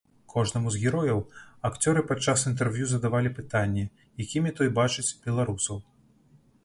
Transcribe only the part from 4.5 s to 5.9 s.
той бачыць беларусаў.